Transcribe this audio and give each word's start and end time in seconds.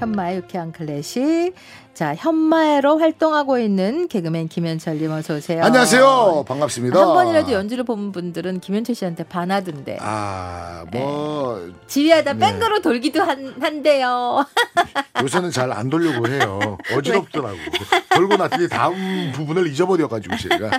현마의 0.00 0.38
유쾌한 0.38 0.72
클래식. 0.72 1.52
자, 1.92 2.14
현마애로 2.14 2.98
활동하고 2.98 3.58
있는 3.58 4.08
개그맨 4.08 4.48
김현철님 4.48 5.10
어서 5.10 5.34
오세요. 5.34 5.62
안녕하세요. 5.62 6.44
반갑습니다. 6.48 6.98
한 6.98 7.06
번이라도 7.08 7.52
연주를 7.52 7.84
본 7.84 8.10
분들은 8.12 8.60
김현철 8.60 8.94
씨한테 8.94 9.24
반하던데. 9.24 9.98
아, 10.00 10.84
뭐 10.92 11.68
지휘하다 11.88 12.34
네. 12.34 12.38
뺑그로 12.38 12.80
돌기도 12.80 13.22
한, 13.22 13.54
한대요. 13.60 14.46
요새는 15.22 15.50
잘 15.50 15.70
안 15.72 15.90
돌려고 15.90 16.26
해요. 16.28 16.78
어지럽더라고. 16.96 17.58
돌고 18.14 18.36
났더니 18.38 18.68
다음 18.68 19.32
부분을 19.34 19.66
잊어버려가지고 19.70 20.36
제가. 20.38 20.70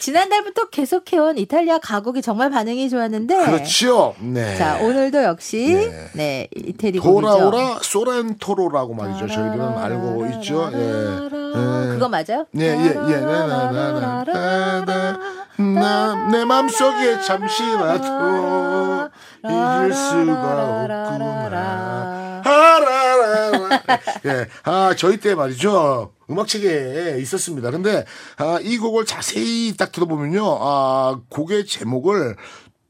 지난달부터 0.00 0.70
계속해온 0.70 1.38
이탈리아 1.38 1.78
가곡이 1.78 2.22
정말 2.22 2.50
반응이 2.50 2.88
좋았는데. 2.90 3.44
그렇지요. 3.44 4.14
네. 4.18 4.56
자, 4.56 4.78
오늘도 4.82 5.22
역시 5.22 5.88
네. 5.92 6.08
네, 6.14 6.48
이태리 6.56 6.98
곡이죠. 6.98 7.20
돌아오라 7.38 7.78
소렌토 7.82 8.39
로라고 8.54 8.94
말이죠. 8.94 9.26
저희들은 9.28 9.60
알고 9.60 10.26
있죠. 10.34 10.70
예. 10.72 10.78
예. 10.78 11.88
그거 11.90 12.08
맞아요? 12.08 12.46
예, 12.56 12.62
예, 12.62 12.94
예. 13.08 13.16
내 16.30 16.44
맘속에 16.44 17.20
잠시라도 17.20 19.10
잊을 19.44 19.92
수가 19.92 20.84
없구나. 20.84 22.20
예. 24.26 24.46
아, 24.64 24.94
저희 24.96 25.18
때 25.18 25.34
말이죠. 25.34 26.12
음악책에 26.30 27.16
있었습니다. 27.18 27.70
근데, 27.70 28.04
아, 28.36 28.58
이 28.62 28.78
곡을 28.78 29.04
자세히 29.04 29.76
딱 29.76 29.90
들어보면요. 29.92 30.58
아, 30.60 31.20
곡의 31.28 31.66
제목을 31.66 32.36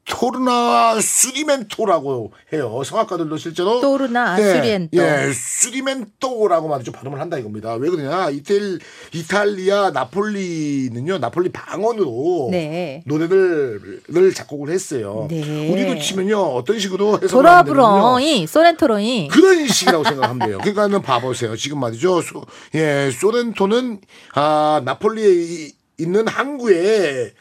토르나 0.08 1.00
수리멘토라고 1.00 2.32
해요. 2.52 2.82
성악가들도 2.84 3.36
실제로 3.36 3.80
토르나 3.80 4.36
예, 4.40 4.54
수리엔토. 4.54 4.96
예, 4.98 5.32
수리멘토라고 5.32 6.68
말이죠. 6.68 6.90
발음을 6.92 7.20
한다 7.20 7.38
이겁니다. 7.38 7.74
왜 7.74 7.88
그러냐? 7.90 8.30
이탈 8.30 8.78
이탈리아 9.12 9.90
나폴리는요. 9.90 11.18
나폴리 11.18 11.50
방언으로 11.50 12.48
네. 12.50 13.02
노래들을 13.06 14.34
작곡을 14.34 14.70
했어요. 14.70 15.26
네. 15.30 15.70
우리도 15.70 16.00
치면요. 16.00 16.38
어떤 16.40 16.78
식으로 16.78 17.20
되냐면요. 17.20 17.28
도라브롱이 17.28 18.46
소렌토로이 18.46 19.28
그런 19.28 19.66
식이라고 19.68 20.04
생각하면 20.04 20.48
돼요. 20.48 20.58
그러니까는 20.58 21.02
봐보세요. 21.02 21.54
지금 21.56 21.78
말이죠. 21.78 22.20
소, 22.22 22.44
예, 22.74 23.10
소렌토는 23.12 24.00
아 24.34 24.82
나폴리에 24.84 25.28
이- 25.68 25.72
있는 25.98 26.26
항구의 26.26 27.32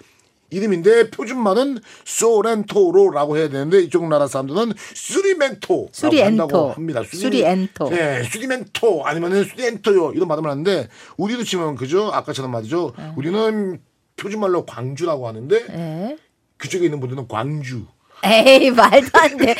이름인데 0.51 1.09
표준말은 1.11 1.79
소렌토로라고 2.05 3.37
해야 3.37 3.49
되는데 3.49 3.81
이쪽 3.81 4.07
나라 4.07 4.27
사람들은 4.27 4.73
수리멘토라고 4.93 5.89
수리엔토. 5.93 6.25
한다고 6.43 6.71
합니다. 6.71 7.01
수리- 7.03 7.17
수리엔토. 7.19 7.89
예, 7.93 8.23
수리멘토 8.29 9.05
아니면은 9.05 9.43
수리엔토요 9.45 10.13
이런 10.13 10.27
발음을 10.27 10.49
하는데 10.49 10.89
우리도 11.17 11.43
치면 11.43 11.75
그죠? 11.75 12.09
아까처럼 12.13 12.51
말이죠. 12.51 12.93
우리는 13.15 13.79
표준말로 14.17 14.65
광주라고 14.65 15.27
하는데 15.27 15.65
네. 15.67 16.17
그쪽에 16.57 16.85
있는 16.85 16.99
분들은 16.99 17.27
광주. 17.27 17.85
에이 18.23 18.69
말도 18.71 19.07
안 19.13 19.37
돼. 19.37 19.55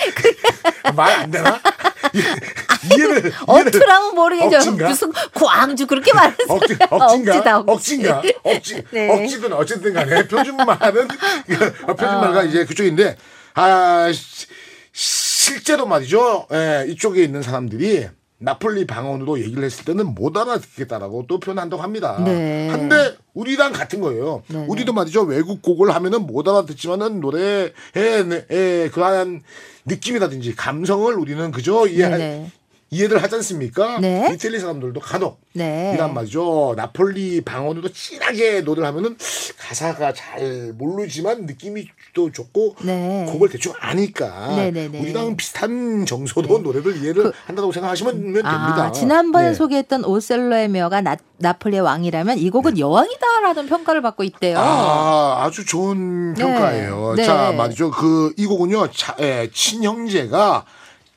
말안 0.96 1.32
되나? 1.32 1.62
이해를 2.84 3.32
어투라면 3.48 4.16
모르겠죠. 4.16 4.56
억지인가? 4.58 4.90
무슨 4.90 5.12
광주 5.34 5.88
그렇게 5.88 6.14
말하세요. 6.14 6.48
억지? 6.50 6.78
억지다, 6.90 7.58
억지. 7.60 7.72
억진가? 7.72 8.22
억지, 8.44 8.84
네. 8.92 9.10
억지든 9.10 9.54
어쨌든 9.54 9.94
간에 9.94 10.28
표준말은, 10.28 11.08
표준말과 11.88 12.44
이제 12.44 12.66
그쪽인데, 12.66 13.18
아, 13.56 14.12
시- 14.14 14.48
실제로 14.92 15.86
말이죠. 15.86 16.48
예, 16.54 16.86
이쪽에 16.90 17.24
있는 17.24 17.42
사람들이 17.42 18.08
나폴리 18.42 18.88
방언으로 18.88 19.40
얘기를 19.42 19.64
했을 19.66 19.84
때는 19.84 20.16
못 20.16 20.38
알아듣겠다라고 20.38 21.26
또 21.28 21.40
표현한다고 21.42 21.84
합니다. 21.84 22.22
네. 22.24 22.70
한데 22.70 23.18
우리랑 23.34 23.74
같은 23.74 24.00
거예요. 24.00 24.44
네, 24.48 24.60
네. 24.60 24.66
우리도 24.70 24.94
말이죠. 24.94 25.24
외국 25.24 25.62
곡을 25.62 25.94
하면은 25.94 26.26
못 26.26 26.48
알아듣지만은 26.48 27.20
노래의 27.20 27.74
예, 27.98 28.90
그러한 28.94 29.42
느낌이라든지 29.86 30.56
감성을 30.56 31.14
우리는 31.14 31.52
그저 31.52 31.86
이해 31.88 32.08
네, 32.08 32.18
네. 32.18 32.52
이해를 32.92 33.22
하지 33.22 33.36
않습니까? 33.36 34.00
네. 34.00 34.32
이태리 34.34 34.60
사람들도 34.60 35.00
간혹 35.00 35.40
네. 35.54 35.92
이란 35.94 36.14
말이죠. 36.14 36.74
나폴리 36.76 37.42
방언으로 37.42 37.90
진하게 37.90 38.62
노래를 38.62 38.88
하면은 38.88 39.16
가사가 39.60 40.14
잘 40.14 40.74
모르지만 40.76 41.46
느낌이 41.46 41.88
또 42.14 42.32
좋고 42.32 42.76
네. 42.84 43.28
곡을 43.30 43.50
대충 43.50 43.74
아니까 43.80 44.56
네네네. 44.56 45.00
우리랑 45.00 45.38
비슷한 45.38 46.06
정서로 46.06 46.60
노래를 46.60 46.98
이해를 46.98 47.32
한다고 47.46 47.72
생각하시면 47.72 48.14
됩니다. 48.34 48.86
아, 48.86 48.92
지난번에 48.92 49.50
네. 49.50 49.54
소개했던 49.54 50.06
오셀로의 50.06 50.70
묘가 50.70 51.02
나, 51.02 51.16
나폴리의 51.38 51.82
왕이라면 51.82 52.40
이 52.40 52.50
곡은 52.50 52.80
여왕이다라는 52.80 53.68
평가를 53.68 54.02
받고 54.02 54.24
있대요. 54.24 54.58
아, 54.58 55.44
아주 55.44 55.64
좋은 55.66 56.34
네. 56.34 56.44
평가예요. 56.44 57.14
네. 57.16 57.24
자, 57.24 57.52
말이죠. 57.52 57.92
그, 57.92 58.34
이 58.38 58.46
곡은요, 58.46 58.90
자, 58.92 59.16
예, 59.20 59.50
친형제가 59.54 60.66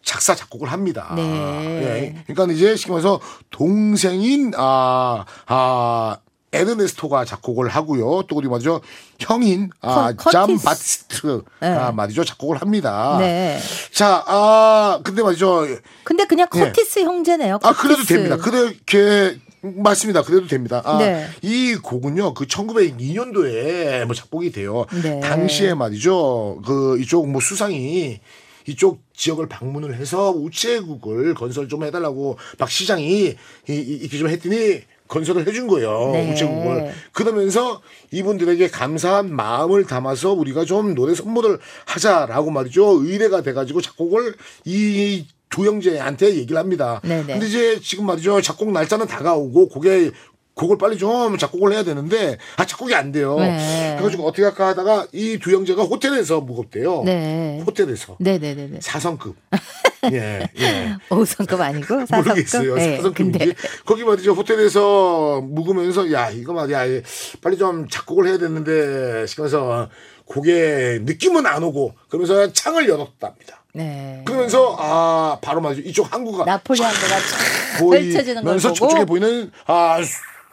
작사, 0.04 0.34
작곡을 0.34 0.70
합니다. 0.72 1.12
네. 1.16 1.22
예, 1.22 2.24
그러니까 2.26 2.52
이제 2.54 2.74
쉽게 2.76 2.90
말해서 2.92 3.20
동생인, 3.50 4.52
아, 4.56 5.24
아, 5.46 6.16
에르네스토가 6.54 7.24
작곡을 7.24 7.68
하고요. 7.70 8.24
또 8.28 8.36
우리 8.36 8.46
말이죠. 8.48 8.82
형인, 9.18 9.70
아, 9.80 10.12
커- 10.16 10.30
잠 10.30 10.42
커티스. 10.48 10.64
바티스트, 10.64 11.42
네. 11.60 11.68
아, 11.68 11.92
말이죠. 11.92 12.24
작곡을 12.24 12.60
합니다. 12.60 13.16
네. 13.18 13.58
자, 13.92 14.22
아, 14.26 15.00
근데 15.02 15.22
말이죠. 15.22 15.66
근데 16.04 16.26
그냥 16.26 16.48
커티스 16.50 17.00
형제네요. 17.00 17.58
아, 17.62 17.72
그래도 17.72 18.00
커티스. 18.02 18.14
됩니다. 18.14 18.36
그렇게 18.36 19.38
맞습니다. 19.62 20.22
그래도 20.22 20.46
됩니다. 20.46 20.82
아, 20.84 20.98
네. 20.98 21.26
이 21.40 21.74
곡은요, 21.76 22.34
그 22.34 22.44
1902년도에 22.46 24.04
뭐 24.04 24.14
작곡이 24.14 24.52
돼요. 24.52 24.84
네. 25.02 25.20
당시에 25.20 25.74
말이죠, 25.74 26.60
그 26.66 26.98
이쪽 27.00 27.28
뭐 27.30 27.40
수상이 27.40 28.20
이쪽 28.66 29.00
지역을 29.14 29.48
방문을 29.48 29.94
해서 29.96 30.30
우체국을 30.30 31.34
건설 31.34 31.68
좀 31.68 31.84
해달라고 31.84 32.36
박 32.58 32.70
시장이 32.70 33.22
이- 33.28 33.36
이- 33.68 33.98
이렇게 34.00 34.18
좀 34.18 34.28
했더니 34.28 34.80
건설을 35.08 35.46
해준 35.46 35.66
거예요. 35.66 36.10
네. 36.12 36.32
우체국을. 36.32 36.90
그러면서 37.12 37.82
이분들에게 38.12 38.68
감사한 38.68 39.34
마음을 39.34 39.84
담아서 39.84 40.32
우리가 40.32 40.64
좀 40.64 40.94
노래 40.94 41.14
선물을 41.14 41.58
하자라고 41.86 42.50
말이죠. 42.50 43.02
의뢰가 43.04 43.42
돼가지고 43.42 43.82
작곡을 43.82 44.34
이두 44.64 45.66
형제한테 45.66 46.34
얘기를 46.36 46.56
합니다. 46.56 47.00
네네. 47.04 47.26
근데 47.34 47.46
이제 47.46 47.78
지금 47.80 48.06
말이죠. 48.06 48.40
작곡 48.40 48.72
날짜는 48.72 49.06
다가오고 49.06 49.68
곡에 49.68 50.12
곡을 50.54 50.76
빨리 50.76 50.98
좀 50.98 51.38
작곡을 51.38 51.72
해야 51.72 51.82
되는데 51.82 52.36
아 52.56 52.66
작곡이 52.66 52.94
안 52.94 53.10
돼요. 53.10 53.36
네. 53.38 53.94
그래가지고 53.96 54.26
어떻게 54.26 54.42
할까 54.44 54.68
하다가 54.68 55.06
이 55.12 55.38
두 55.38 55.50
형제가 55.52 55.82
호텔에서 55.82 56.40
묵었대요. 56.42 57.02
네. 57.04 57.62
호텔에서 57.66 58.16
네네네네. 58.20 58.78
4성급. 58.80 59.34
예, 60.12 60.46
예. 60.58 60.96
5성급 61.08 61.58
아니고 61.60 61.94
4성급. 62.04 62.16
모르겠어요. 62.28 62.74
네. 62.74 62.96
사성급인지. 62.96 63.38
근데 63.38 63.54
거기 63.86 64.04
말이죠. 64.04 64.32
호텔에서 64.34 65.40
묵으면서 65.42 66.12
야 66.12 66.28
이거 66.30 66.52
말이야 66.52 66.84
이 66.86 67.02
빨리 67.40 67.56
좀 67.56 67.88
작곡을 67.88 68.26
해야 68.28 68.36
되는데 68.38 69.26
싶어서 69.26 69.88
곡에 70.26 71.00
느낌은 71.02 71.46
안 71.46 71.62
오고 71.62 71.94
그러면서 72.08 72.52
창을 72.52 72.88
열었답니다. 72.88 73.64
네. 73.74 74.22
그러면서 74.26 74.76
아 74.78 75.38
바로 75.40 75.62
말이죠. 75.62 75.88
이쪽 75.88 76.12
항구가 76.12 76.44
나폴리 76.44 76.80
항구가 76.82 77.08
쫙 77.08 77.78
펼쳐지는 77.78 78.34
걸 78.34 78.42
보이면서 78.44 78.68
보고 78.68 78.78
저쪽에 78.78 79.04
보이는 79.06 79.50
아 79.66 79.98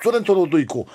소렌토로도 0.04 0.60
있고 0.60 0.88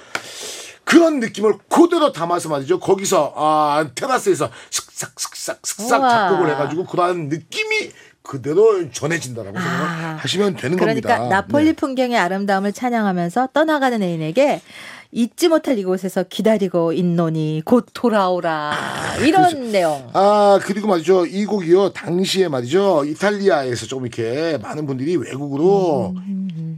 그런 0.85 1.19
느낌을 1.21 1.55
그대로 1.69 2.13
담아서 2.13 2.49
말이죠. 2.49 2.79
거기서 2.79 3.33
아 3.37 3.87
테라스에서 3.95 4.51
슥싹 4.71 5.19
슥싹 5.19 5.59
슥싹 5.67 6.01
우와. 6.01 6.11
작곡을 6.11 6.51
해가지고 6.51 6.85
그러한 6.85 7.29
느낌이 7.29 7.91
그대로 8.23 8.91
전해진다라고 8.91 9.59
아. 9.59 9.61
생각하시면 9.63 10.57
되는 10.57 10.77
그러니까 10.79 11.17
겁니다. 11.17 11.29
나폴리 11.29 11.67
네. 11.67 11.73
풍경의 11.73 12.19
아름다움을 12.19 12.73
찬양하면서 12.73 13.49
떠나가는 13.53 14.03
애인에게 14.03 14.61
잊지 15.13 15.49
못할 15.49 15.79
이곳에서 15.79 16.25
기다리고 16.25 16.93
있노니 16.93 17.63
곧 17.65 17.87
돌아오라 17.95 18.73
이런 19.25 19.71
내용. 19.71 20.11
아 20.13 20.59
그리고 20.63 20.89
말이죠 20.89 21.27
이 21.27 21.45
곡이요 21.45 21.93
당시에 21.93 22.49
말이죠 22.49 23.05
이탈리아에서 23.05 23.87
조금 23.87 24.07
이렇게 24.07 24.59
많은 24.59 24.87
분들이 24.87 25.17
외국으로 25.17 26.15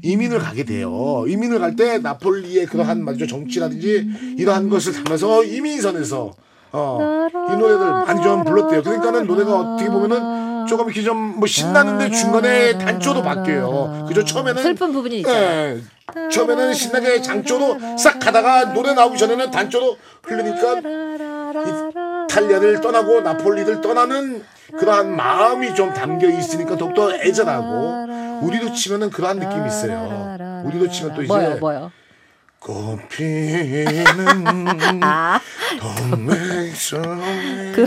이민을 0.02 0.38
가게 0.38 0.64
돼요. 0.64 1.24
이민을 1.28 1.58
갈 1.58 1.76
때 1.76 1.98
나폴리의 1.98 2.66
그러한 2.66 3.04
말이죠. 3.04 3.26
정치라든지 3.26 4.08
이러한 4.38 4.68
것을 4.70 4.92
담아서 4.92 5.44
이민선에서 5.44 6.32
어, 6.72 7.28
이 7.50 7.56
노래들 7.56 7.86
많이 7.86 8.22
좀 8.22 8.44
불렀대요. 8.44 8.82
그러니까는 8.82 9.26
노래가 9.26 9.58
어떻게 9.58 9.88
보면은 9.90 10.66
조금 10.66 10.86
이렇게 10.86 11.02
좀 11.02 11.36
뭐 11.36 11.46
신나는데 11.46 12.10
중간에 12.10 12.78
단조도 12.78 13.22
바뀌어요. 13.22 14.06
그죠? 14.08 14.24
처음에는 14.24 14.62
슬픈 14.62 14.92
부분이 14.92 15.18
있잖아요. 15.18 15.76
예, 15.76 16.28
처음에는 16.30 16.72
신나게 16.72 17.20
장조로 17.20 17.78
싹 17.98 18.18
가다가 18.18 18.72
노래 18.72 18.94
나오기 18.94 19.18
전에는 19.18 19.50
단조로 19.50 19.96
흐르니까 20.22 20.80
이탈리아를 22.26 22.80
떠나고 22.80 23.20
나폴리를 23.20 23.80
떠나는 23.82 24.42
그러한 24.78 25.14
마음이 25.14 25.74
좀 25.74 25.92
담겨 25.92 26.28
있으니까 26.28 26.76
더욱더 26.76 27.12
애절하고 27.14 28.06
우리도 28.42 28.72
치면은 28.74 29.10
그러한 29.10 29.38
느낌이 29.38 29.66
있어요. 29.68 30.62
우리도 30.64 30.90
치면 30.90 31.14
또 31.14 31.22
이제 31.22 31.32
뭐요, 31.32 31.56
뭐요? 31.58 31.92
꽃피는 32.58 34.16
아, 35.02 35.40
동맥섬에 35.80 37.72
그- 37.72 37.86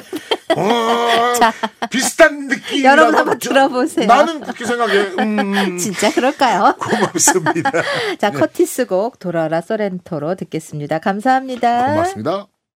어, 0.56 1.34
비슷한 1.92 2.48
느낌. 2.48 2.84
여러분 2.84 3.16
한번 3.16 3.38
들어보세요. 3.40 4.08
나는 4.08 4.40
그렇게 4.42 4.66
생각해. 4.66 4.94
음, 5.20 5.78
진짜 5.78 6.12
그럴까요? 6.12 6.76
고맙습니다. 6.80 7.72
자, 8.20 8.32
커티스 8.32 8.86
곡 8.88 9.20
돌아라 9.20 9.62
소렌토로 9.62 10.36
듣겠습니다. 10.36 11.00
감사합니다. 11.00 11.92
고맙습니다. 11.94 12.48